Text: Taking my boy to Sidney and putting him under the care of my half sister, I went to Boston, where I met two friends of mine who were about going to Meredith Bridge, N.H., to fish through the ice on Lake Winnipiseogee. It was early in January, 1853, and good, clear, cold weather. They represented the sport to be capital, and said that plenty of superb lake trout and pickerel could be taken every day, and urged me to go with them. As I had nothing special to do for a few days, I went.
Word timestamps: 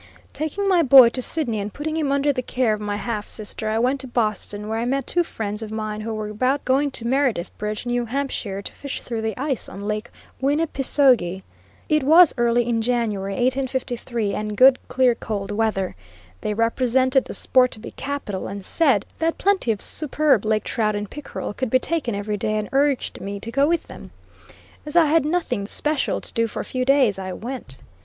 Taking 0.33 0.67
my 0.67 0.81
boy 0.81 1.09
to 1.09 1.21
Sidney 1.21 1.59
and 1.59 1.71
putting 1.71 1.95
him 1.95 2.11
under 2.11 2.33
the 2.33 2.41
care 2.41 2.73
of 2.73 2.81
my 2.81 2.95
half 2.95 3.27
sister, 3.27 3.69
I 3.69 3.77
went 3.77 3.99
to 4.01 4.07
Boston, 4.07 4.67
where 4.67 4.79
I 4.79 4.85
met 4.85 5.05
two 5.05 5.23
friends 5.23 5.61
of 5.61 5.71
mine 5.71 6.01
who 6.01 6.11
were 6.15 6.29
about 6.29 6.65
going 6.65 6.89
to 6.89 7.05
Meredith 7.05 7.55
Bridge, 7.59 7.85
N.H., 7.85 8.43
to 8.43 8.71
fish 8.71 9.03
through 9.03 9.21
the 9.21 9.39
ice 9.39 9.69
on 9.69 9.81
Lake 9.87 10.09
Winnipiseogee. 10.41 11.43
It 11.87 12.01
was 12.01 12.33
early 12.39 12.67
in 12.67 12.81
January, 12.81 13.33
1853, 13.33 14.33
and 14.33 14.57
good, 14.57 14.79
clear, 14.87 15.13
cold 15.13 15.51
weather. 15.51 15.95
They 16.41 16.55
represented 16.55 17.25
the 17.25 17.35
sport 17.35 17.69
to 17.69 17.79
be 17.79 17.91
capital, 17.91 18.47
and 18.47 18.65
said 18.65 19.05
that 19.19 19.37
plenty 19.37 19.71
of 19.71 19.81
superb 19.81 20.45
lake 20.45 20.63
trout 20.63 20.95
and 20.95 21.11
pickerel 21.11 21.53
could 21.53 21.69
be 21.69 21.77
taken 21.77 22.15
every 22.15 22.37
day, 22.37 22.57
and 22.57 22.69
urged 22.71 23.21
me 23.21 23.39
to 23.39 23.51
go 23.51 23.67
with 23.67 23.83
them. 23.83 24.09
As 24.83 24.95
I 24.95 25.05
had 25.05 25.25
nothing 25.25 25.67
special 25.67 26.19
to 26.21 26.33
do 26.33 26.47
for 26.47 26.59
a 26.59 26.65
few 26.65 26.85
days, 26.85 27.19
I 27.19 27.33
went. 27.33 27.77